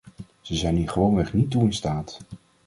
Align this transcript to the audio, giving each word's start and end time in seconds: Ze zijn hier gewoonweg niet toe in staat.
Ze 0.41 0.55
zijn 0.55 0.75
hier 0.75 0.89
gewoonweg 0.89 1.33
niet 1.33 1.51
toe 1.51 1.63
in 1.63 1.73
staat. 1.73 2.19